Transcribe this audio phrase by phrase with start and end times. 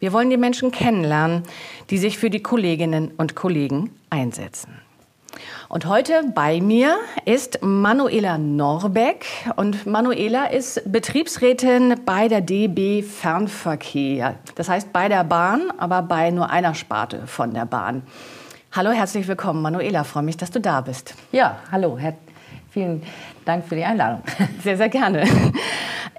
[0.00, 1.42] Wir wollen die Menschen kennenlernen,
[1.90, 4.78] die sich für die Kolleginnen und Kollegen einsetzen.
[5.68, 9.26] Und heute bei mir ist Manuela Norbeck.
[9.56, 14.36] Und Manuela ist Betriebsrätin bei der DB Fernverkehr.
[14.54, 18.02] Das heißt bei der Bahn, aber bei nur einer Sparte von der Bahn.
[18.70, 20.04] Hallo, herzlich willkommen, Manuela.
[20.04, 21.14] Freue mich, dass du da bist.
[21.32, 21.98] Ja, hallo.
[22.70, 23.02] Vielen
[23.44, 24.22] Dank für die Einladung.
[24.62, 25.24] Sehr, sehr gerne.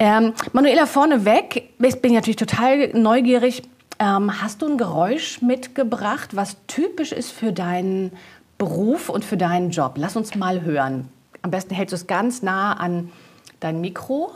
[0.02, 3.64] Ähm, Manuela, vorneweg, ich bin natürlich total neugierig.
[4.02, 8.14] Ähm, hast du ein Geräusch mitgebracht, was typisch ist für deinen
[8.58, 9.95] Beruf und für deinen Job?
[9.97, 11.09] Lass uns mal hören.
[11.42, 13.11] Am besten hältst du es ganz nah an
[13.59, 14.31] dein Mikro.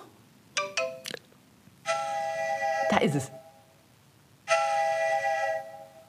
[2.92, 3.32] Da ist es.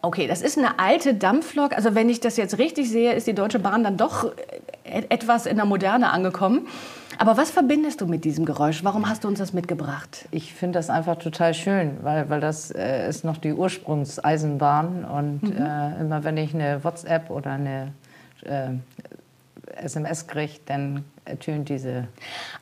[0.03, 1.75] Okay, das ist eine alte Dampflok.
[1.75, 4.33] Also wenn ich das jetzt richtig sehe, ist die Deutsche Bahn dann doch
[4.83, 6.67] etwas in der Moderne angekommen.
[7.19, 8.85] Aber was verbindest du mit diesem Geräusch?
[8.85, 10.27] Warum hast du uns das mitgebracht?
[10.31, 15.05] Ich finde das einfach total schön, weil, weil das äh, ist noch die Ursprungseisenbahn.
[15.05, 15.57] Und mhm.
[15.57, 17.93] äh, immer wenn ich eine WhatsApp oder eine
[18.43, 18.71] äh,
[19.77, 22.09] SMS kriege, dann ertönt diese.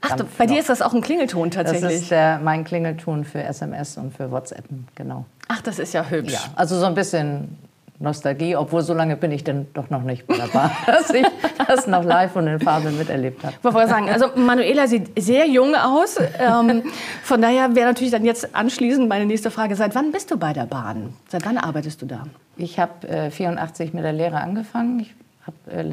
[0.00, 1.82] Ach, du, bei dir ist das auch ein Klingelton tatsächlich?
[1.82, 4.64] Das ist der, mein Klingelton für SMS und für WhatsApp,
[4.94, 5.24] genau.
[5.48, 6.32] Ach, das ist ja hübsch.
[6.32, 7.58] Ja, also so ein bisschen
[8.02, 11.24] Nostalgie, obwohl so lange bin ich dann doch noch nicht bei der Bahn, dass ich
[11.66, 13.54] das noch live und in Farbe miterlebt habe.
[13.56, 16.18] Ich wollte sagen, also Manuela sieht sehr jung aus.
[16.38, 16.82] Ähm,
[17.22, 20.52] von daher wäre natürlich dann jetzt anschließend meine nächste Frage, seit wann bist du bei
[20.52, 21.14] der Bahn?
[21.28, 22.24] Seit wann arbeitest du da?
[22.56, 25.00] Ich habe äh, 84 mit der Lehre angefangen.
[25.00, 25.14] Ich
[25.46, 25.84] habe äh,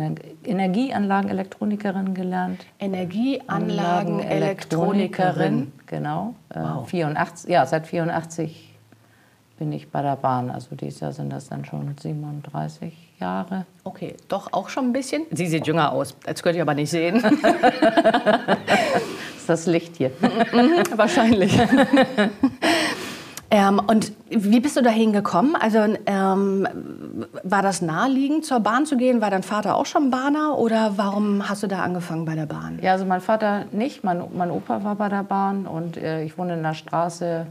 [0.49, 2.65] Energieanlagenelektronikerin gelernt.
[2.79, 6.35] Energieanlagenelektronikerin, genau.
[6.49, 6.89] Äh, wow.
[6.89, 8.68] 84, ja, seit 84
[9.59, 10.49] bin ich bei der Bahn.
[10.49, 13.65] Also dieses Jahr sind das dann schon 37 Jahre.
[13.83, 15.25] Okay, doch auch schon ein bisschen.
[15.31, 16.15] Sie sieht jünger aus.
[16.25, 17.21] Das könnt ihr aber nicht sehen.
[17.21, 17.33] das
[19.37, 20.11] ist das Licht hier.
[20.95, 21.59] Wahrscheinlich.
[23.51, 25.55] Ähm, und wie bist du dahin gekommen?
[25.59, 26.67] Also ähm,
[27.43, 29.21] war das naheliegend, zur Bahn zu gehen?
[29.21, 32.79] War dein Vater auch schon Bahner oder warum hast du da angefangen bei der Bahn?
[32.81, 34.03] Ja, also mein Vater nicht.
[34.03, 37.47] Mein, mein Opa war bei der Bahn und äh, ich wohne in einer Straße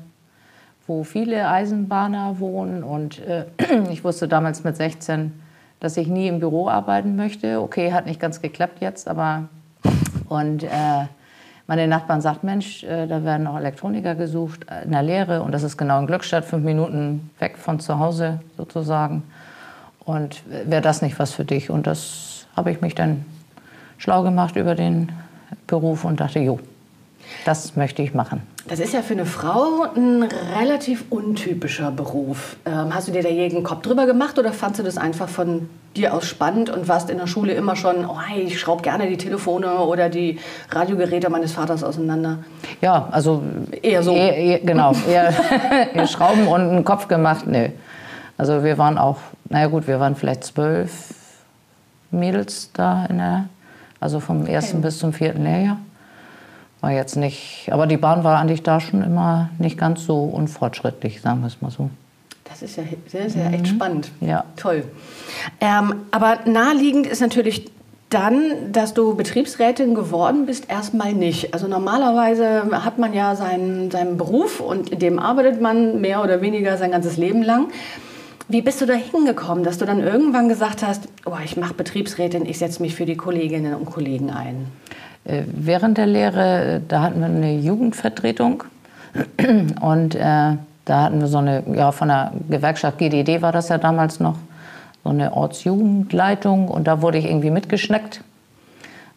[0.88, 2.82] wo viele Eisenbahner wohnen.
[2.82, 3.44] Und äh,
[3.93, 5.32] ich wusste damals mit 16,
[5.78, 7.60] dass ich nie im Büro arbeiten möchte.
[7.60, 9.44] Okay, hat nicht ganz geklappt jetzt, aber
[10.28, 10.69] und äh,
[11.66, 15.62] meine Nachbarn sagt, Mensch, äh, da werden auch Elektroniker gesucht in der Lehre und das
[15.62, 19.22] ist genau in Glückstadt, fünf Minuten weg von zu Hause sozusagen.
[20.04, 21.69] Und wäre das nicht was für dich?
[21.69, 23.27] Und das habe ich mich dann
[23.98, 25.12] schlau gemacht über den
[25.66, 26.59] Beruf und dachte, jo,
[27.44, 28.43] das möchte ich machen.
[28.68, 30.28] Das ist ja für eine Frau ein
[30.60, 32.56] relativ untypischer Beruf.
[32.66, 35.70] Ähm, hast du dir da jeden Kopf drüber gemacht oder fandest du das einfach von
[35.96, 39.08] dir aus spannend und warst in der Schule immer schon, oh, hey, ich schraube gerne
[39.08, 40.38] die Telefone oder die
[40.70, 42.40] Radiogeräte meines Vaters auseinander?
[42.82, 43.42] Ja, also
[43.80, 44.14] eher so.
[44.14, 45.32] Eher, eher, genau, eher,
[45.94, 47.70] eher Schrauben und einen Kopf gemacht, nö.
[48.36, 49.16] Also wir waren auch,
[49.48, 51.14] naja gut, wir waren vielleicht zwölf
[52.10, 53.46] Mädels da in der,
[53.98, 54.86] also vom ersten okay.
[54.86, 55.78] bis zum vierten Lehrjahr.
[56.81, 61.21] War jetzt nicht, aber die Bahn war eigentlich da schon immer nicht ganz so unfortschrittlich,
[61.21, 61.91] sagen wir es mal so.
[62.44, 63.55] Das ist ja sehr, sehr mhm.
[63.55, 64.11] echt spannend.
[64.21, 64.44] Ja.
[64.56, 64.84] Toll.
[65.61, 67.71] Ähm, aber naheliegend ist natürlich
[68.11, 71.53] dann, dass du Betriebsrätin geworden bist, erstmal nicht.
[71.53, 76.41] Also normalerweise hat man ja seinen, seinen Beruf und in dem arbeitet man mehr oder
[76.41, 77.69] weniger sein ganzes Leben lang.
[78.49, 82.47] Wie bist du da hingekommen, dass du dann irgendwann gesagt hast, oh, ich mache Betriebsrätin,
[82.47, 84.69] ich setze mich für die Kolleginnen und Kollegen ein?
[85.28, 88.65] Äh, während der Lehre, äh, da hatten wir eine Jugendvertretung
[89.81, 93.77] und äh, da hatten wir so eine, ja, von der Gewerkschaft GDD war das ja
[93.77, 94.36] damals noch,
[95.04, 98.22] so eine Ortsjugendleitung und da wurde ich irgendwie mitgeschnackt,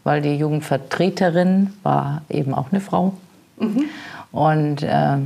[0.04, 3.14] weil die Jugendvertreterin war eben auch eine Frau.
[3.58, 3.86] Mhm.
[4.32, 5.18] Und äh,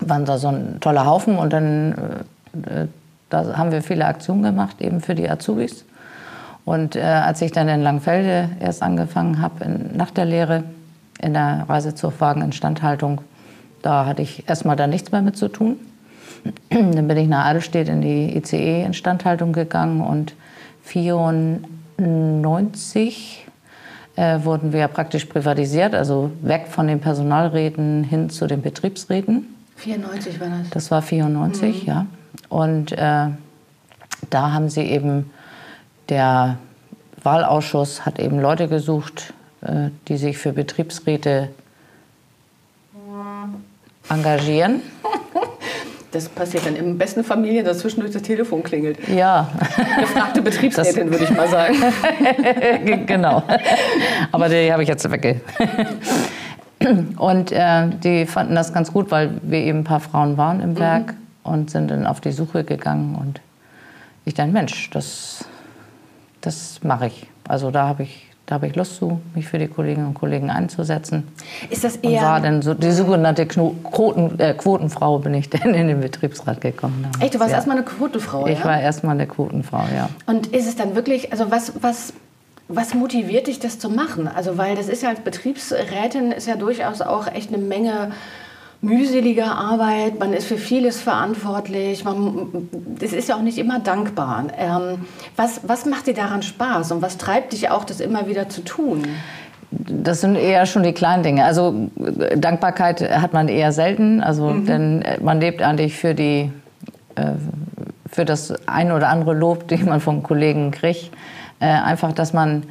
[0.00, 2.24] waren da so ein toller Haufen und dann
[2.64, 2.86] äh,
[3.28, 5.84] da haben wir viele Aktionen gemacht, eben für die Azubis.
[6.64, 10.64] Und äh, als ich dann in Langfelde erst angefangen habe, nach der Lehre
[11.20, 13.20] in der Reisezugwageninstandhaltung,
[13.82, 15.76] da hatte ich erstmal da nichts mehr mit zu tun.
[16.70, 20.34] dann bin ich nach Adelstedt in die ICE-Instandhaltung gegangen und
[20.86, 23.46] 1994
[24.16, 29.54] äh, wurden wir praktisch privatisiert, also weg von den Personalräten hin zu den Betriebsräten.
[29.76, 30.70] 94 war das?
[30.70, 31.88] Das war 94, mhm.
[31.88, 32.06] ja.
[32.48, 33.26] Und äh,
[34.28, 35.30] da haben sie eben,
[36.10, 36.58] der
[37.22, 41.48] Wahlausschuss hat eben Leute gesucht, äh, die sich für Betriebsräte
[44.08, 44.82] engagieren.
[46.12, 48.98] Das passiert dann im besten Familien, dass zwischendurch das Telefon klingelt.
[49.08, 49.48] Ja.
[50.00, 51.76] Gefragte Betriebsrätin, würde ich mal sagen.
[53.06, 53.44] genau.
[54.32, 55.40] Aber die habe ich jetzt wegge.
[57.16, 60.76] Und äh, die fanden das ganz gut, weil wir eben ein paar Frauen waren im
[60.80, 61.52] Werk mhm.
[61.52, 63.14] und sind dann auf die Suche gegangen.
[63.14, 63.40] Und
[64.24, 65.44] ich dachte, Mensch, das,
[66.40, 67.26] das mache ich.
[67.48, 70.50] Also da habe ich da habe ich Lust zu, mich für die Kolleginnen und Kollegen
[70.50, 71.28] einzusetzen.
[71.70, 72.18] Ist das eher...
[72.18, 76.60] Und war dann so die sogenannte Quoten, äh, Quotenfrau bin ich dann in den Betriebsrat
[76.60, 77.02] gekommen.
[77.04, 77.22] Damals.
[77.22, 77.58] Echt, du warst ja.
[77.58, 80.08] erstmal eine Quotenfrau, Ich war erstmal eine Quotenfrau, ja.
[80.26, 82.12] Und ist es dann wirklich, also was, was,
[82.66, 84.26] was motiviert dich, das zu machen?
[84.26, 88.10] Also weil das ist ja als Betriebsrätin ist ja durchaus auch echt eine Menge
[88.82, 92.68] mühselige Arbeit, man ist für vieles verantwortlich, man,
[92.98, 94.46] das ist ja auch nicht immer dankbar.
[94.56, 95.06] Ähm,
[95.36, 98.62] was, was macht dir daran Spaß und was treibt dich auch, das immer wieder zu
[98.62, 99.04] tun?
[99.70, 101.44] Das sind eher schon die kleinen Dinge.
[101.44, 101.90] Also
[102.36, 104.66] Dankbarkeit hat man eher selten, also mhm.
[104.66, 106.50] denn man lebt eigentlich für die
[107.14, 107.32] äh,
[108.10, 111.10] für das ein oder andere Lob, den man von Kollegen kriegt.
[111.60, 112.64] Äh, einfach, dass man ein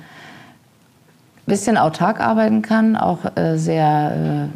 [1.45, 4.49] bisschen autark arbeiten kann, auch äh, sehr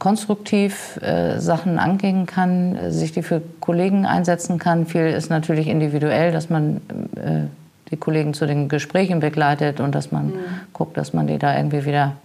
[0.00, 4.86] konstruktiv äh, Sachen angehen kann, sich die für Kollegen einsetzen kann.
[4.86, 6.78] Viel ist natürlich individuell, dass man
[7.14, 7.46] äh,
[7.90, 10.34] die Kollegen zu den Gesprächen begleitet und dass man mhm.
[10.72, 12.16] guckt, dass man die da irgendwie wieder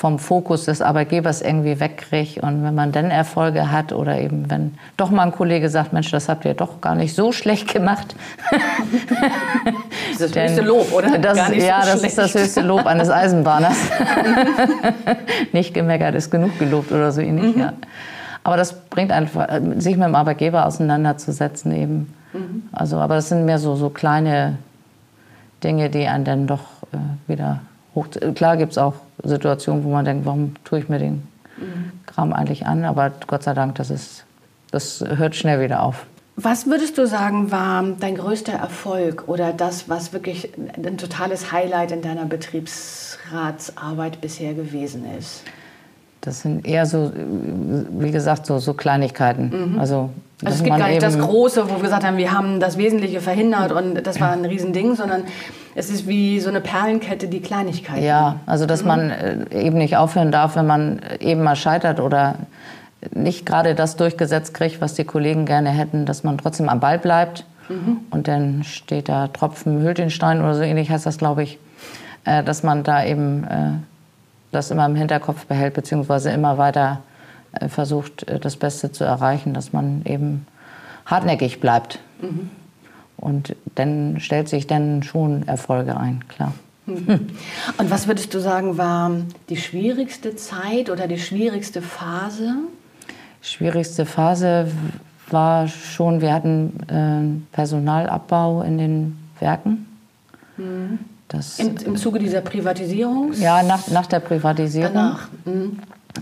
[0.00, 2.38] vom Fokus des Arbeitgebers irgendwie wegkriegt.
[2.38, 6.10] Und wenn man dann Erfolge hat oder eben wenn doch mal ein Kollege sagt, Mensch,
[6.10, 8.16] das habt ihr doch gar nicht so schlecht gemacht.
[8.50, 11.18] das ist das höchste Lob, oder?
[11.18, 12.04] Das, ja, so das schlecht.
[12.04, 13.76] ist das höchste Lob eines Eisenbahners.
[15.52, 17.60] nicht gemeckert ist genug gelobt oder so ähnlich, mhm.
[17.60, 17.72] ja.
[18.42, 22.14] Aber das bringt einfach, sich mit dem Arbeitgeber auseinanderzusetzen eben.
[22.32, 22.62] Mhm.
[22.72, 24.56] Also, aber das sind mehr so, so kleine
[25.62, 26.62] Dinge, die einen dann doch
[26.94, 26.96] äh,
[27.30, 27.60] wieder
[27.94, 28.06] hoch.
[28.34, 31.26] Klar gibt es auch Situationen, wo man denkt, warum tue ich mir den.
[32.06, 32.84] Kram eigentlich an?
[32.84, 34.24] Aber Gott sei Dank, das, ist,
[34.70, 36.06] das hört schnell wieder auf.
[36.36, 41.92] Was würdest du sagen, war dein größter Erfolg oder das, was wirklich ein totales Highlight
[41.92, 45.42] in deiner Betriebsratsarbeit bisher gewesen ist?
[46.20, 49.72] Das sind eher so, wie gesagt, so, so Kleinigkeiten.
[49.72, 49.78] Mhm.
[49.80, 50.10] Also,
[50.44, 53.20] also es gibt gar nicht das Große, wo wir gesagt haben, wir haben das Wesentliche
[53.20, 55.24] verhindert und das war ein Riesending, sondern
[55.74, 58.02] es ist wie so eine Perlenkette, die Kleinigkeiten.
[58.02, 58.88] Ja, also dass mhm.
[58.88, 62.36] man äh, eben nicht aufhören darf, wenn man eben mal scheitert oder
[63.14, 66.98] nicht gerade das durchgesetzt kriegt, was die Kollegen gerne hätten, dass man trotzdem am Ball
[66.98, 67.44] bleibt.
[67.68, 67.98] Mhm.
[68.10, 71.58] Und dann steht da Tropfen hüllt den Stein oder so ähnlich heißt das, glaube ich,
[72.24, 73.70] äh, dass man da eben äh,
[74.52, 77.02] das immer im Hinterkopf behält, beziehungsweise immer weiter
[77.52, 80.46] äh, versucht, äh, das Beste zu erreichen, dass man eben
[81.06, 81.98] hartnäckig bleibt.
[82.20, 82.50] Mhm.
[83.16, 86.54] Und dann stellt sich dann schon Erfolge ein, klar.
[86.86, 87.28] Mhm.
[87.76, 89.10] Und was würdest du sagen, war
[89.48, 92.54] die schwierigste Zeit oder die schwierigste Phase?
[93.42, 94.70] Schwierigste Phase
[95.28, 99.86] war schon, wir hatten äh, Personalabbau in den Werken.
[100.56, 100.98] Mhm.
[101.30, 103.32] Das, Im, Im Zuge dieser Privatisierung?
[103.34, 104.92] Ja, nach, nach der Privatisierung.
[104.92, 105.28] Danach.
[105.44, 105.78] Mhm.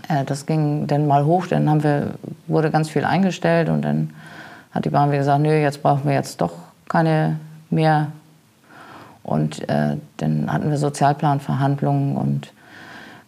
[0.09, 2.15] Äh, das ging dann mal hoch, dann haben wir,
[2.47, 4.11] wurde ganz viel eingestellt und dann
[4.71, 6.53] hat die Bahn gesagt, nö, jetzt brauchen wir jetzt doch
[6.89, 7.39] keine
[7.71, 8.09] mehr.
[9.23, 12.53] Und äh, dann hatten wir Sozialplanverhandlungen und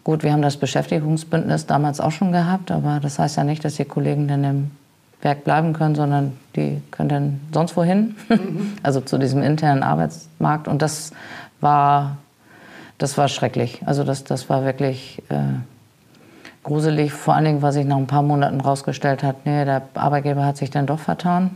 [0.04, 3.76] gut, wir haben das Beschäftigungsbündnis damals auch schon gehabt, aber das heißt ja nicht, dass
[3.76, 4.70] die Kollegen dann im
[5.22, 8.72] Werk bleiben können, sondern die können dann sonst wohin, mhm.
[8.82, 10.68] also zu diesem internen Arbeitsmarkt.
[10.68, 11.12] Und das
[11.60, 12.16] war,
[12.98, 13.80] das war schrecklich.
[13.86, 15.36] Also das, das war wirklich äh,
[16.62, 17.12] gruselig.
[17.12, 20.56] Vor allen Dingen, was sich nach ein paar Monaten rausgestellt hat, nee, der Arbeitgeber hat
[20.56, 21.50] sich dann doch vertan.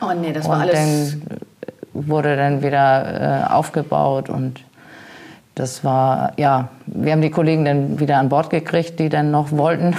[0.00, 1.18] Oh nee, das war und alles...
[1.20, 1.40] Dann
[1.92, 4.60] wurde dann wieder äh, aufgebaut und
[5.54, 9.50] das war, ja, wir haben die Kollegen dann wieder an Bord gekriegt, die dann noch
[9.50, 9.94] wollten.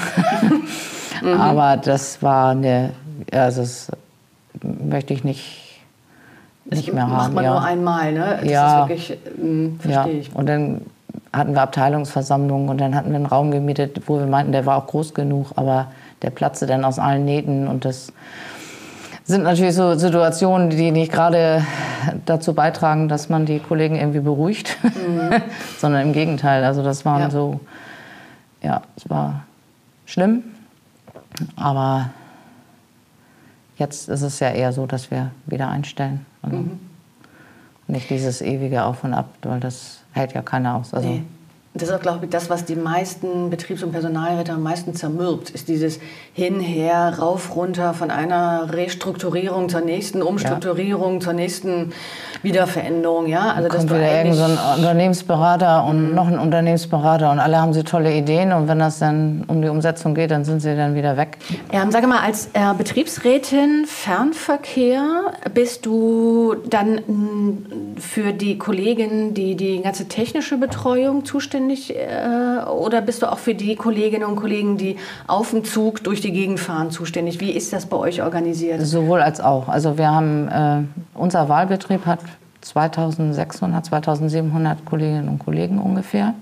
[1.21, 1.33] mhm.
[1.33, 2.91] Aber das war eine,
[3.31, 3.91] also das
[4.63, 5.60] möchte ich nicht
[6.65, 7.11] nicht mehr haben.
[7.11, 7.51] Macht man ja.
[7.51, 8.37] nur einmal, ne?
[8.41, 8.83] Das ja.
[8.83, 9.19] ist wirklich,
[9.79, 10.19] verstehe ja.
[10.19, 10.35] ich.
[10.35, 10.81] Und dann
[11.33, 14.77] hatten wir Abteilungsversammlungen und dann hatten wir einen Raum gemietet, wo wir meinten, der war
[14.77, 15.87] auch groß genug, aber
[16.21, 18.13] der platzte dann aus allen Nähten und das
[19.23, 21.63] sind natürlich so Situationen, die nicht gerade
[22.25, 25.41] dazu beitragen, dass man die Kollegen irgendwie beruhigt, mhm.
[25.77, 26.63] sondern im Gegenteil.
[26.63, 27.29] Also das waren ja.
[27.29, 27.59] so,
[28.61, 29.43] ja, es war
[30.05, 30.43] schlimm,
[31.55, 32.09] aber
[33.81, 36.25] jetzt ist es ja eher so, dass wir wieder einstellen.
[36.41, 36.79] Also mhm.
[37.87, 40.93] Nicht dieses ewige Auf und Ab, weil das hält ja keiner aus.
[40.93, 41.23] Also, nee.
[41.73, 45.51] Das ist auch, glaube ich, das, was die meisten Betriebs- und Personalräte am meisten zermürbt,
[45.51, 45.99] ist dieses
[46.33, 51.19] Hinher, rauf, runter von einer Restrukturierung zur nächsten Umstrukturierung, ja.
[51.21, 51.93] zur nächsten
[52.43, 53.27] Wiederveränderung.
[53.27, 53.53] Ja?
[53.53, 56.15] Also kommt wieder irgend so ein Unternehmensberater und mhm.
[56.15, 59.69] noch ein Unternehmensberater und alle haben sie tolle Ideen und wenn das dann um die
[59.69, 61.37] Umsetzung geht, dann sind sie dann wieder weg.
[61.71, 69.81] Ja, sage mal, als äh, Betriebsrätin Fernverkehr bist du dann für die Kollegin, die die
[69.81, 74.97] ganze technische Betreuung zuständig äh, oder bist du auch für die Kolleginnen und Kollegen, die
[75.27, 77.39] auf dem Zug durch die Gegend fahren, zuständig?
[77.39, 78.81] Wie ist das bei euch organisiert?
[78.81, 79.67] Sowohl als auch.
[79.67, 82.19] Also wir haben, äh, unser Wahlbetrieb hat
[82.61, 86.33] 2600, 2700 Kolleginnen und Kollegen ungefähr.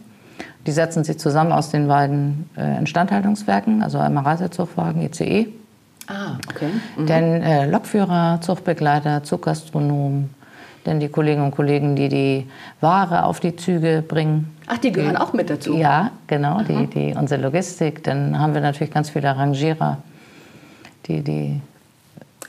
[0.65, 5.47] Die setzen sich zusammen aus den beiden äh, Instandhaltungswerken, also einmal Reisezugwagen, ICE.
[6.07, 6.69] Ah, okay.
[6.97, 7.05] Mhm.
[7.05, 10.29] Denn äh, Lokführer, Zugbegleiter, Zuggastronom,
[10.85, 12.47] denn die Kolleginnen und Kollegen, die die
[12.81, 14.55] Ware auf die Züge bringen.
[14.67, 15.75] Ach, die gehören die, auch mit dazu?
[15.75, 18.03] Ja, genau, die, die, unsere Logistik.
[18.03, 19.97] Dann haben wir natürlich ganz viele Rangierer,
[21.07, 21.61] die die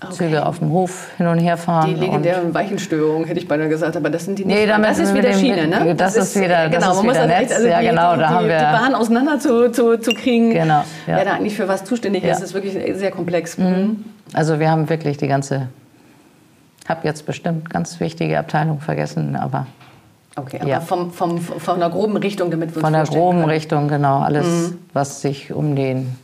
[0.02, 0.12] okay.
[0.12, 1.94] Züge auf dem Hof hin und her fahren.
[1.94, 4.56] Die legendären Weichenstörungen, hätte ich beinahe gesagt, aber das sind die nicht.
[4.56, 5.94] Nee, damit das ist wieder Schiene, ne?
[5.94, 7.52] Das, das ist wieder, genau, man muss wieder Netz.
[7.52, 10.84] Also ja, genau, die, da haben wir die Bahn auseinander zu, zu, zu kriegen, genau,
[11.06, 11.16] ja.
[11.16, 12.32] wer da eigentlich für was zuständig ja.
[12.32, 13.58] ist, ist wirklich sehr komplex.
[13.58, 14.04] Mhm.
[14.32, 15.68] Also wir haben wirklich die ganze,
[16.88, 19.66] habe jetzt bestimmt ganz wichtige Abteilung vergessen, aber
[20.36, 20.80] Okay, aber ja.
[20.80, 23.50] vom, vom, von einer groben Richtung, damit wir uns Von der groben können.
[23.50, 24.20] Richtung, genau.
[24.20, 24.78] Alles, mhm.
[24.92, 26.16] was sich um den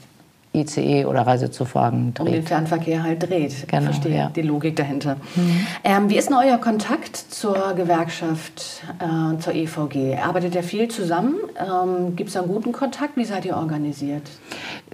[0.54, 2.26] ICE oder Reisezufragen dreht.
[2.26, 3.68] Um den Fernverkehr halt dreht.
[3.68, 4.30] Genau, Verstehe ja.
[4.34, 5.16] die Logik dahinter.
[5.34, 5.66] Mhm.
[5.84, 10.16] Ähm, wie ist denn euer Kontakt zur Gewerkschaft, äh, zur EVG?
[10.18, 11.34] Arbeitet ihr viel zusammen?
[11.58, 13.16] Ähm, Gibt es einen guten Kontakt?
[13.16, 14.30] Wie seid ihr organisiert?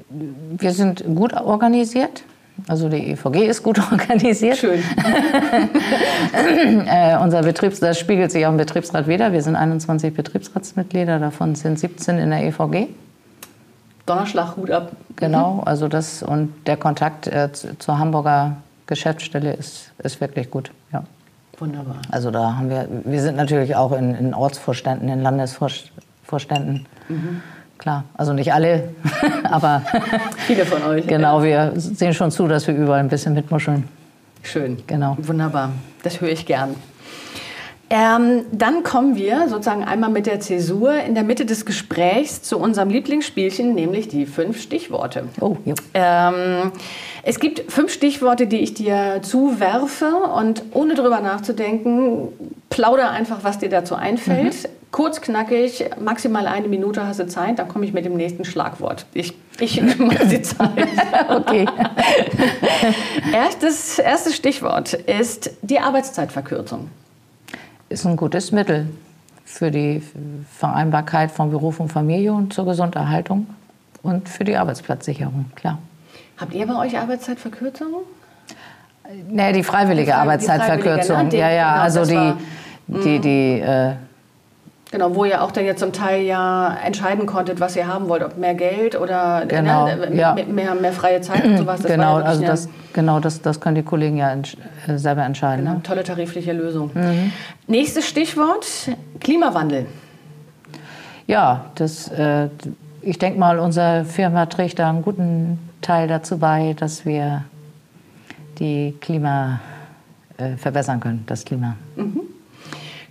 [0.09, 2.25] Wir sind gut organisiert.
[2.68, 4.59] Also die EVG ist gut organisiert.
[4.59, 4.82] Schön.
[6.87, 9.32] äh, unser Betriebs, das spiegelt sich auch im Betriebsrat wieder.
[9.32, 12.88] Wir sind 21 Betriebsratsmitglieder, davon sind 17 in der EVG.
[14.06, 14.92] Donnerschlag, Hut ab.
[15.16, 15.61] Genau, mhm.
[15.64, 18.56] also das und der Kontakt äh, zur Hamburger
[18.87, 20.71] Geschäftsstelle ist, ist wirklich gut.
[20.92, 21.04] Ja.
[21.59, 21.97] Wunderbar.
[22.11, 26.87] Also da haben wir, wir sind natürlich auch in, in Ortsvorständen, in Landesvorständen.
[27.09, 27.42] Mhm.
[27.82, 28.90] Klar, also nicht alle,
[29.42, 29.82] aber
[30.46, 31.04] viele von euch.
[31.04, 33.88] Genau, wir sehen schon zu, dass wir überall ein bisschen mitmuscheln.
[34.44, 34.78] Schön.
[34.86, 35.16] Genau.
[35.18, 35.72] Wunderbar.
[36.04, 36.76] Das höre ich gern.
[37.90, 42.56] Ähm, dann kommen wir sozusagen einmal mit der Zäsur in der Mitte des Gesprächs zu
[42.56, 45.24] unserem Lieblingsspielchen, nämlich die fünf Stichworte.
[45.40, 45.74] Oh, ja.
[45.92, 46.70] Ähm,
[47.24, 52.28] es gibt fünf Stichworte, die ich dir zuwerfe und ohne drüber nachzudenken,
[52.70, 54.62] plauder einfach, was dir dazu einfällt.
[54.62, 54.81] Mhm.
[54.92, 59.06] Kurz, knackig, maximal eine Minute hast du Zeit, dann komme ich mit dem nächsten Schlagwort.
[59.14, 60.87] Ich, ich mache die Zeit.
[61.28, 61.66] okay.
[63.32, 66.90] erstes, erstes Stichwort ist die Arbeitszeitverkürzung
[67.92, 68.88] ist ein gutes Mittel
[69.44, 70.02] für die
[70.58, 73.46] Vereinbarkeit von Beruf und Familie und zur Gesunderhaltung
[74.02, 75.78] und für die Arbeitsplatzsicherung, klar.
[76.38, 77.88] Habt ihr bei euch Arbeitszeitverkürzung?
[79.28, 81.16] Nee, die freiwillige die Arbeitszeitverkürzung.
[81.16, 81.42] Freiwillige, ne?
[81.42, 82.32] Ja, ja, genau, also die,
[82.87, 83.92] die, die, äh,
[84.92, 88.22] Genau, wo ihr auch dann jetzt zum Teil ja entscheiden konntet, was ihr haben wollt,
[88.22, 90.34] ob mehr Geld oder ne, genau, ne, ja.
[90.34, 91.80] mehr, mehr freie Zeit und sowas.
[91.80, 94.54] Das genau, ja also das, genau das, das können die Kollegen ja ents
[94.87, 95.64] äh, selber entscheiden.
[95.64, 95.82] Genau, ne?
[95.82, 96.90] Tolle tarifliche Lösung.
[96.92, 97.32] Mhm.
[97.68, 98.66] Nächstes Stichwort,
[99.18, 99.87] Klimawandel.
[101.26, 102.50] Ja, das, äh,
[103.00, 107.44] ich denke mal, unsere Firma trägt da einen guten Teil dazu bei, dass wir
[108.58, 109.61] die Klima
[110.37, 111.76] äh, verbessern können, das Klima.
[111.96, 112.31] Mhm.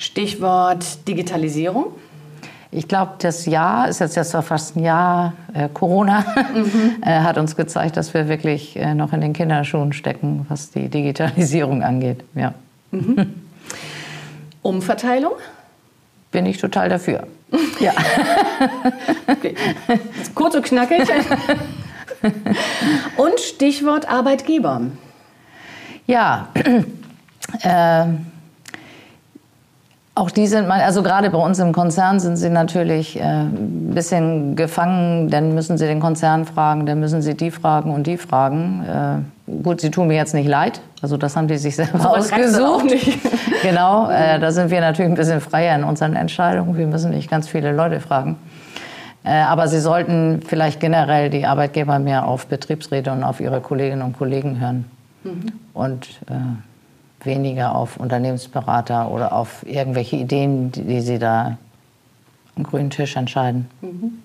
[0.01, 1.93] Stichwort Digitalisierung.
[2.71, 7.03] Ich glaube, das Jahr ist jetzt, jetzt fast ein Jahr äh, Corona, mhm.
[7.03, 10.89] äh, hat uns gezeigt, dass wir wirklich äh, noch in den Kinderschuhen stecken, was die
[10.89, 12.23] Digitalisierung angeht.
[12.33, 12.55] Ja.
[12.89, 13.35] Mhm.
[14.63, 15.33] Umverteilung?
[16.31, 17.27] Bin ich total dafür.
[17.79, 17.93] ja.
[19.27, 19.53] okay.
[20.33, 21.07] Kurz und knackig.
[23.17, 24.81] und Stichwort Arbeitgeber.
[26.07, 26.47] Ja.
[30.21, 34.55] Auch die sind, also gerade bei uns im Konzern sind sie natürlich äh, ein bisschen
[34.55, 38.85] gefangen, dann müssen sie den Konzern fragen, dann müssen sie die fragen und die fragen.
[39.47, 42.09] Äh, gut, sie tun mir jetzt nicht leid, also das haben die sich selber so
[42.09, 42.85] ausgesucht.
[43.63, 46.77] genau, äh, da sind wir natürlich ein bisschen freier in unseren Entscheidungen.
[46.77, 48.37] Wir müssen nicht ganz viele Leute fragen.
[49.23, 54.03] Äh, aber sie sollten vielleicht generell die Arbeitgeber mehr auf Betriebsräte und auf ihre Kolleginnen
[54.03, 54.85] und Kollegen hören.
[55.23, 55.45] Mhm.
[55.73, 56.33] Und äh,
[57.25, 61.57] weniger auf Unternehmensberater oder auf irgendwelche Ideen, die, die Sie da
[62.55, 63.67] am grünen Tisch entscheiden.
[63.81, 64.19] Mhm.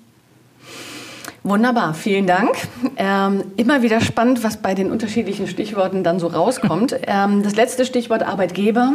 [1.42, 2.56] Wunderbar, vielen Dank.
[2.96, 6.96] Ähm, immer wieder spannend, was bei den unterschiedlichen Stichworten dann so rauskommt.
[7.06, 8.94] ähm, das letzte Stichwort Arbeitgeber.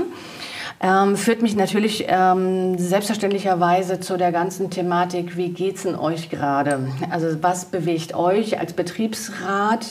[0.83, 6.79] Ähm, führt mich natürlich ähm, selbstverständlicherweise zu der ganzen Thematik, wie geht es euch gerade?
[7.09, 9.85] Also was bewegt euch als Betriebsrat?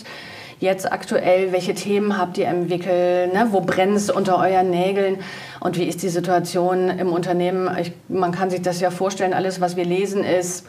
[0.61, 3.49] Jetzt aktuell, welche Themen habt ihr entwickelt, ne?
[3.51, 5.17] wo brennt es unter euren Nägeln
[5.59, 7.69] und wie ist die Situation im Unternehmen?
[7.79, 10.67] Ich, man kann sich das ja vorstellen, alles, was wir lesen, ist,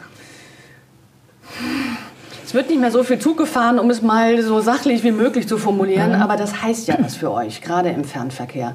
[2.44, 5.46] es wird nicht mehr so viel Zug gefahren, um es mal so sachlich wie möglich
[5.46, 6.22] zu formulieren, mhm.
[6.22, 8.74] aber das heißt ja was für euch, gerade im Fernverkehr.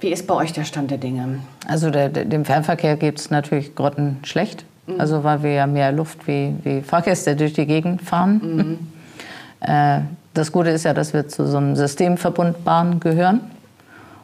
[0.00, 1.40] Wie ist bei euch der Stand der Dinge?
[1.66, 4.64] Also der, der, dem Fernverkehr geht es natürlich grottenschlecht.
[4.86, 5.00] Mhm.
[5.00, 8.40] Also weil wir ja mehr Luft wie, wie Fahrgäste durch die Gegend fahren.
[8.42, 8.78] Mhm.
[9.58, 10.00] Äh,
[10.36, 13.40] das Gute ist ja, dass wir zu so einem Systemverbund Bahn gehören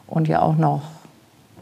[0.07, 0.83] und ja auch noch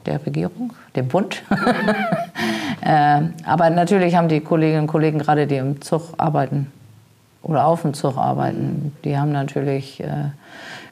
[0.06, 1.42] der Regierung, dem Bund.
[2.80, 6.72] äh, aber natürlich haben die Kolleginnen und Kollegen, gerade die im Zug arbeiten,
[7.42, 8.92] oder auf dem Zug arbeiten.
[9.04, 10.30] Die haben natürlich, äh,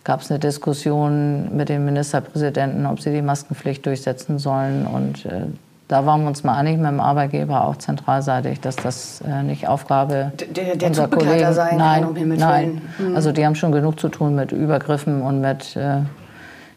[0.04, 4.86] gab es eine Diskussion mit dem Ministerpräsidenten, ob sie die Maskenpflicht durchsetzen sollen.
[4.86, 5.46] Und äh,
[5.88, 9.66] da waren wir uns mal einig mit dem Arbeitgeber, auch zentralseitig, dass das äh, nicht
[9.66, 12.82] Aufgabe der, der unserer Kollegen sein nein, kann, um nein.
[12.98, 13.16] Mhm.
[13.16, 16.02] Also die haben schon genug zu tun mit Übergriffen und mit äh,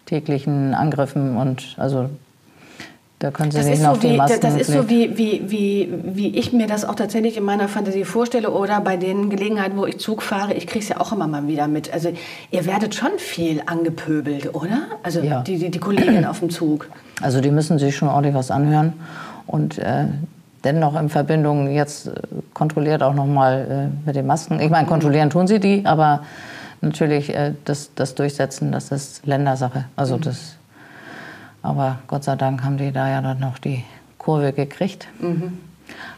[0.06, 2.10] täglichen Angriffen und also
[3.22, 5.94] da können Sie das nicht noch so die Masken Das ist so wie, wie, wie,
[6.04, 9.86] wie ich mir das auch tatsächlich in meiner Fantasie vorstelle oder bei den Gelegenheiten, wo
[9.86, 11.94] ich Zug fahre, ich kriege es ja auch immer mal wieder mit.
[11.94, 12.12] Also
[12.50, 14.80] ihr werdet schon viel angepöbelt, oder?
[15.04, 15.42] Also ja.
[15.44, 16.90] die, die, die Kolleginnen auf dem Zug.
[17.22, 18.94] Also die müssen sich schon ordentlich was anhören
[19.46, 20.06] und äh,
[20.64, 22.14] dennoch in Verbindung jetzt äh,
[22.56, 24.60] kontrolliert auch noch mal äh, mit den Masken.
[24.60, 26.24] Ich meine, kontrollieren tun sie die, aber
[26.82, 29.86] natürlich äh, das, das Durchsetzen, das ist Ländersache.
[29.96, 30.56] Also das
[31.62, 33.84] aber Gott sei Dank haben die da ja dann noch die
[34.18, 35.08] Kurve gekriegt.
[35.20, 35.58] Mhm.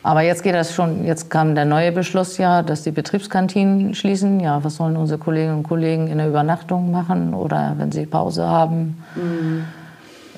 [0.03, 4.39] Aber jetzt geht das schon, jetzt kam der neue Beschluss ja, dass die Betriebskantinen schließen.
[4.39, 8.45] Ja, was sollen unsere Kolleginnen und Kollegen in der Übernachtung machen oder wenn sie Pause
[8.45, 9.03] haben?
[9.15, 9.65] Mhm.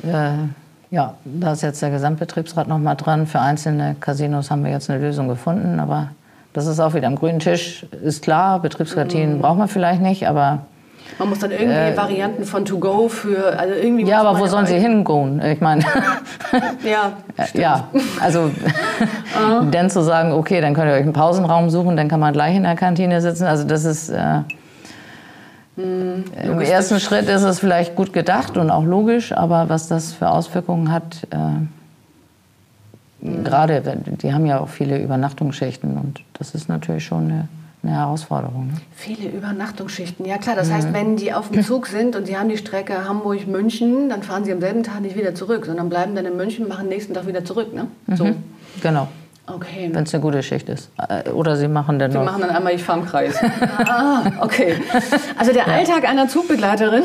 [0.10, 3.28] Äh, ja, da ist jetzt der Gesamtbetriebsrat noch mal dran.
[3.28, 6.10] Für einzelne Casinos haben wir jetzt eine Lösung gefunden, aber
[6.54, 7.86] das ist auch wieder am grünen Tisch.
[8.04, 9.42] Ist klar, Betriebskantinen mhm.
[9.42, 10.60] braucht man vielleicht nicht, aber
[11.18, 14.06] man muss dann irgendwie äh, Varianten von To Go für, also irgendwie.
[14.06, 15.42] Ja, aber wo sollen sie hingehen?
[15.42, 15.84] Ich meine.
[16.84, 17.14] ja.
[17.46, 17.64] Stimmt.
[17.64, 17.88] Ja,
[18.22, 18.52] also
[19.72, 22.56] dann zu sagen, okay, dann könnt ihr euch einen Pausenraum suchen, dann kann man gleich
[22.56, 23.46] in der Kantine sitzen.
[23.46, 24.10] Also das ist.
[24.10, 24.42] Äh,
[25.78, 30.14] hm, Im ersten Schritt ist es vielleicht gut gedacht und auch logisch, aber was das
[30.14, 31.38] für Auswirkungen hat, äh,
[33.26, 33.44] hm.
[33.44, 33.82] gerade,
[34.22, 37.48] die haben ja auch viele Übernachtungsschichten und das ist natürlich schon eine
[37.86, 38.68] eine Herausforderung.
[38.68, 38.74] Ne?
[38.96, 40.56] Viele Übernachtungsschichten, ja klar.
[40.56, 40.74] Das mhm.
[40.74, 44.44] heißt, wenn die auf dem Zug sind und sie haben die Strecke Hamburg-München, dann fahren
[44.44, 47.28] sie am selben Tag nicht wieder zurück, sondern bleiben dann in München, machen nächsten Tag
[47.28, 47.74] wieder zurück.
[47.74, 47.88] Ne?
[48.16, 48.26] So.
[48.26, 48.36] Mhm.
[48.82, 49.08] Genau.
[49.48, 49.92] Okay.
[49.94, 50.90] Wenn es eine gute Schicht ist.
[50.98, 52.26] Äh, oder Sie machen dann Sie noch.
[52.26, 53.36] machen dann einmal, ich fahre im Kreis.
[53.86, 54.76] ah, okay.
[55.38, 57.04] Also der Alltag einer Zugbegleiterin,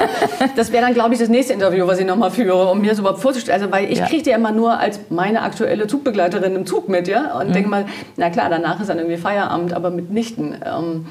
[0.56, 2.98] das wäre dann, glaube ich, das nächste Interview, was ich nochmal führe, um mir das
[2.98, 3.60] überhaupt vorzustellen.
[3.60, 4.06] Also, weil ich ja.
[4.06, 7.38] kriege die immer nur als meine aktuelle Zugbegleiterin im Zug mit, ja.
[7.38, 7.52] Und mhm.
[7.52, 10.56] denke mal, na klar, danach ist dann irgendwie Feierabend, aber mitnichten.
[10.64, 11.06] Ähm,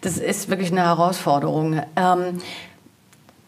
[0.00, 1.82] das ist wirklich eine Herausforderung.
[1.94, 2.38] Ähm,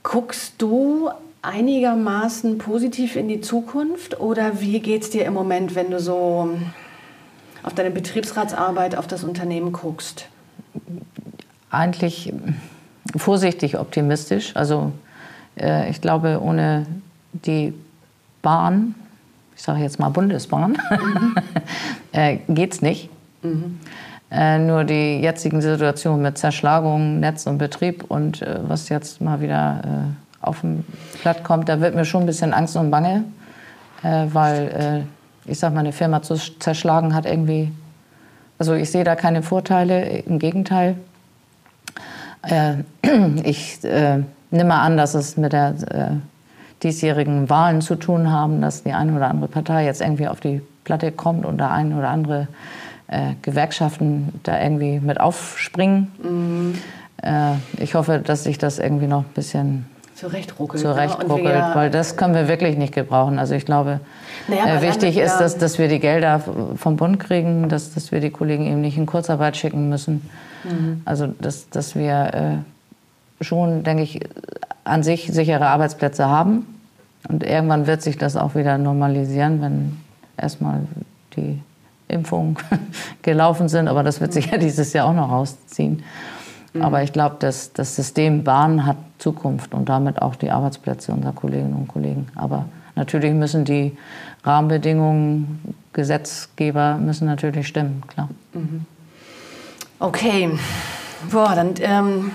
[0.04, 1.10] guckst du
[1.42, 6.50] einigermaßen positiv in die Zukunft oder wie geht es dir im Moment, wenn du so
[7.64, 10.28] auf deine Betriebsratsarbeit, auf das Unternehmen guckst?
[11.70, 12.32] Eigentlich
[13.16, 14.54] vorsichtig optimistisch.
[14.54, 14.92] Also
[15.58, 16.86] äh, ich glaube, ohne
[17.32, 17.74] die
[18.42, 18.94] Bahn,
[19.56, 21.34] ich sage jetzt mal Bundesbahn, mhm.
[22.12, 23.10] äh, geht es nicht.
[23.42, 23.80] Mhm.
[24.30, 29.40] Äh, nur die jetzigen Situationen mit Zerschlagung, Netz und Betrieb und äh, was jetzt mal
[29.40, 30.84] wieder äh, auf dem
[31.22, 33.24] Blatt kommt, da wird mir schon ein bisschen Angst und Bange,
[34.02, 35.04] äh, weil
[35.46, 37.72] äh, ich sag mal, eine Firma zu zerschlagen hat irgendwie,
[38.58, 40.96] also ich sehe da keine Vorteile, im Gegenteil.
[42.42, 42.74] Äh,
[43.44, 46.16] ich äh, nehme an, dass es mit der äh,
[46.82, 50.62] diesjährigen Wahlen zu tun haben, dass die eine oder andere Partei jetzt irgendwie auf die
[50.84, 52.48] Platte kommt und da eine oder andere
[53.06, 56.10] äh, Gewerkschaften da irgendwie mit aufspringen.
[56.22, 56.74] Mhm.
[57.78, 59.86] ich hoffe, dass sich das irgendwie noch ein bisschen
[60.22, 60.80] zurechtruckelt.
[60.80, 63.40] Zurechtruckelt, ja, weil das können wir wirklich nicht gebrauchen.
[63.40, 63.98] Also ich glaube,
[64.46, 66.40] naja, äh, wichtig ist, dass, dass wir die Gelder
[66.76, 70.30] vom Bund kriegen, dass, dass wir die Kollegen eben nicht in Kurzarbeit schicken müssen.
[70.62, 71.02] Mhm.
[71.04, 72.62] Also dass, dass wir
[73.40, 74.20] äh, schon, denke ich,
[74.84, 76.66] an sich sichere Arbeitsplätze haben.
[77.28, 79.96] Und irgendwann wird sich das auch wieder normalisieren, wenn
[80.36, 80.82] erstmal
[81.36, 81.60] die
[82.06, 82.56] Impfungen
[83.22, 83.88] gelaufen sind.
[83.88, 86.04] Aber das wird sich ja dieses Jahr auch noch rausziehen.
[86.74, 86.82] Mhm.
[86.82, 91.32] Aber ich glaube, dass das System Bahn hat Zukunft und damit auch die Arbeitsplätze unserer
[91.32, 92.28] Kolleginnen und Kollegen.
[92.34, 93.96] Aber natürlich müssen die
[94.44, 98.28] Rahmenbedingungen, Gesetzgeber müssen natürlich stimmen, klar.
[98.54, 98.86] Mhm.
[99.98, 100.50] Okay.
[101.30, 102.32] Boah, dann ähm,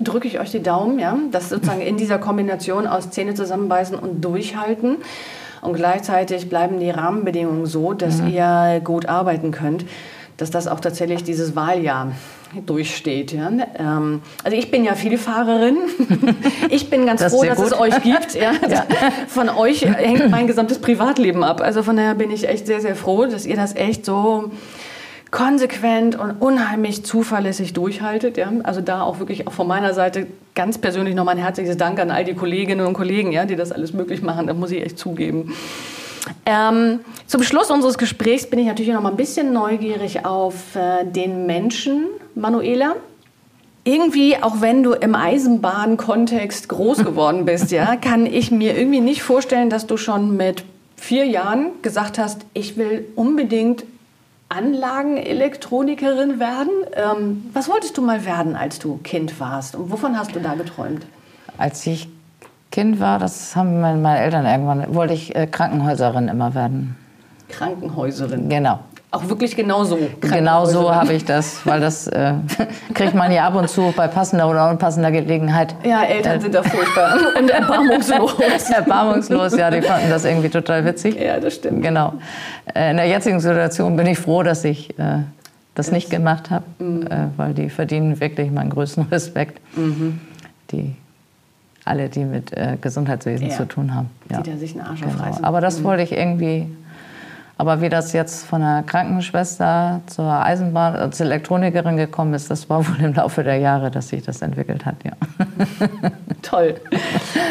[0.00, 4.24] drücke ich euch die Daumen, ja, dass sozusagen in dieser Kombination aus Zähne zusammenbeißen und
[4.24, 4.96] durchhalten
[5.60, 8.28] und gleichzeitig bleiben die Rahmenbedingungen so, dass mhm.
[8.28, 9.84] ihr gut arbeiten könnt,
[10.38, 12.12] dass das auch tatsächlich dieses Wahljahr
[12.66, 13.32] durchsteht.
[13.32, 13.50] Ja?
[13.78, 15.78] Ähm, also ich bin ja Vielfahrerin.
[16.70, 17.66] Ich bin ganz das froh, dass gut.
[17.66, 18.34] es euch gibt.
[18.34, 18.52] Ja?
[18.68, 18.86] ja.
[19.26, 21.60] Von euch hängt mein gesamtes Privatleben ab.
[21.60, 24.50] Also von daher bin ich echt sehr, sehr froh, dass ihr das echt so
[25.30, 28.36] konsequent und unheimlich zuverlässig durchhaltet.
[28.36, 28.52] Ja?
[28.62, 32.10] Also da auch wirklich auch von meiner Seite ganz persönlich nochmal ein herzliches Dank an
[32.10, 34.46] all die Kolleginnen und Kollegen, ja, die das alles möglich machen.
[34.46, 35.52] Das muss ich echt zugeben.
[36.46, 41.04] Ähm, zum Schluss unseres Gesprächs bin ich natürlich noch mal ein bisschen neugierig auf äh,
[41.04, 42.96] den Menschen, Manuela.
[43.84, 49.22] Irgendwie, auch wenn du im Eisenbahnkontext groß geworden bist, ja, kann ich mir irgendwie nicht
[49.22, 50.64] vorstellen, dass du schon mit
[50.96, 53.84] vier Jahren gesagt hast, ich will unbedingt
[54.50, 56.70] Anlagenelektronikerin werden.
[56.94, 59.76] Ähm, was wolltest du mal werden, als du Kind warst?
[59.76, 61.06] Und wovon hast du da geträumt?
[61.56, 62.08] Als ich
[62.70, 66.96] Kind war, das haben meine Eltern irgendwann, wollte ich äh, Krankenhäuserin immer werden.
[67.48, 68.48] Krankenhäuserin?
[68.48, 68.80] Genau.
[69.12, 69.98] Auch wirklich genau so?
[70.20, 72.34] Genau so habe ich das, weil das äh,
[72.94, 75.74] kriegt man ja ab und zu bei passender oder unpassender Gelegenheit.
[75.82, 78.36] Ja, Eltern äh, sind da furchtbar und erbarmungslos.
[78.70, 81.20] erbarmungslos, ja, die fanden das irgendwie total witzig.
[81.20, 81.82] Ja, das stimmt.
[81.82, 82.14] Genau.
[82.72, 85.22] Äh, in der jetzigen Situation bin ich froh, dass ich äh,
[85.74, 87.06] das nicht gemacht habe, mhm.
[87.08, 89.60] Äh, weil die verdienen wirklich meinen größten Respekt.
[89.76, 90.20] Mhm.
[90.70, 90.94] Die
[91.84, 93.56] alle, die mit äh, Gesundheitswesen ja.
[93.56, 94.10] zu tun haben.
[94.30, 94.40] Ja.
[94.40, 95.38] Die da sich einen Arsch genau.
[95.42, 95.84] Aber das mhm.
[95.84, 96.68] wollte ich irgendwie.
[97.60, 102.70] Aber wie das jetzt von der Krankenschwester zur Eisenbahn, äh, zur Elektronikerin gekommen ist, das
[102.70, 105.12] war wohl im Laufe der Jahre, dass sich das entwickelt hat, ja.
[106.50, 106.74] Toll.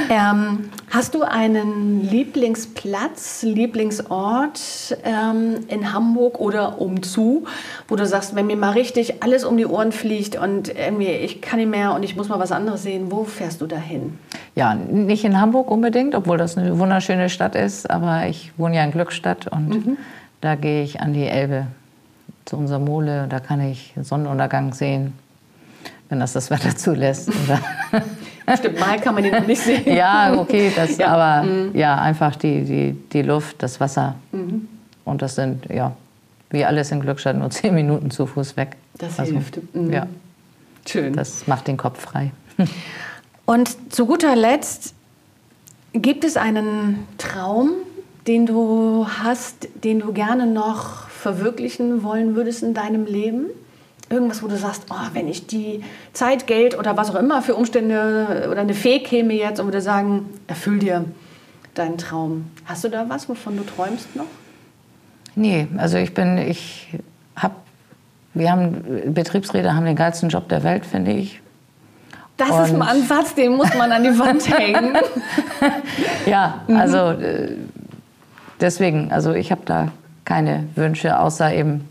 [0.09, 7.45] Ähm, hast du einen Lieblingsplatz, Lieblingsort ähm, in Hamburg oder umzu,
[7.87, 11.41] wo du sagst, wenn mir mal richtig alles um die Ohren fliegt und irgendwie ich
[11.41, 14.19] kann nicht mehr und ich muss mal was anderes sehen, wo fährst du dahin?
[14.55, 18.83] Ja, nicht in Hamburg unbedingt, obwohl das eine wunderschöne Stadt ist, aber ich wohne ja
[18.83, 19.97] in Glückstadt und mhm.
[20.41, 21.67] da gehe ich an die Elbe
[22.43, 25.13] zu unserer Mole, da kann ich Sonnenuntergang sehen
[26.09, 27.29] wenn das das Wetter zulässt.
[28.57, 29.83] Stimmt, mal kann man den noch nicht sehen.
[29.85, 31.07] ja, okay, das, ja.
[31.07, 31.75] aber mhm.
[31.75, 34.15] ja, einfach die, die, die Luft, das Wasser.
[34.31, 34.67] Mhm.
[35.05, 35.95] Und das sind, ja,
[36.49, 38.77] wie alles in Glückstadt, nur zehn Minuten zu Fuß weg.
[38.97, 39.59] Das also, hilft.
[39.73, 39.91] Mhm.
[39.91, 40.07] Ja.
[40.87, 41.13] Schön.
[41.13, 42.31] Das macht den Kopf frei.
[43.45, 44.93] Und zu guter Letzt,
[45.93, 47.71] gibt es einen Traum,
[48.27, 53.47] den du hast, den du gerne noch verwirklichen wollen würdest in deinem Leben?
[54.09, 57.55] Irgendwas, wo du sagst, oh, wenn ich die Zeit, Geld oder was auch immer für
[57.55, 61.05] Umstände oder eine Fee käme jetzt und würde sagen, erfüll dir
[61.75, 62.51] deinen Traum.
[62.65, 64.25] Hast du da was, wovon du träumst noch?
[65.35, 66.89] Nee, also ich bin, ich
[67.35, 67.55] habe,
[68.33, 71.41] wir haben, Betriebsräte haben den geilsten Job der Welt, finde ich.
[72.35, 74.97] Das und ist ein Ansatz, den muss man an die Wand hängen.
[76.25, 77.55] ja, also äh,
[78.59, 79.91] deswegen, also ich habe da
[80.25, 81.87] keine Wünsche, außer eben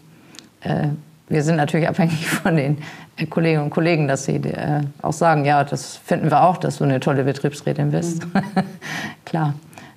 [0.60, 0.88] äh,
[1.28, 2.78] wir sind natürlich abhängig von den
[3.16, 6.78] äh, Kolleginnen und Kollegen, dass sie äh, auch sagen, ja, das finden wir auch, dass
[6.78, 8.24] du eine tolle Betriebsrätin bist.
[8.24, 8.42] Mhm.
[9.24, 9.54] Klar.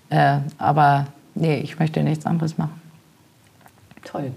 [0.10, 2.80] Äh, aber nee, ich möchte nichts anderes machen.
[4.04, 4.32] Toll.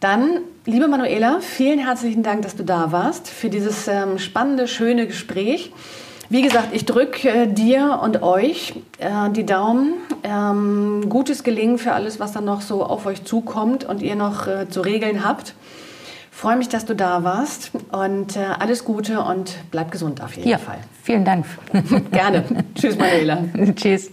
[0.00, 5.08] Dann, liebe Manuela, vielen herzlichen Dank, dass du da warst für dieses ähm, spannende, schöne
[5.08, 5.72] Gespräch.
[6.30, 9.94] Wie gesagt, ich drücke äh, dir und euch äh, die Daumen.
[10.22, 14.46] Ähm, gutes Gelingen für alles, was dann noch so auf euch zukommt und ihr noch
[14.46, 15.54] äh, zu regeln habt
[16.38, 20.48] freue mich, dass du da warst und äh, alles Gute und bleib gesund auf jeden
[20.48, 20.78] ja, Fall.
[21.02, 21.44] Vielen Dank.
[22.12, 22.44] Gerne.
[22.76, 23.42] Tschüss, Manuela.
[23.74, 24.10] Tschüss.